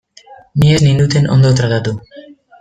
[0.61, 1.97] Ni ez ninduten ondo tratatu.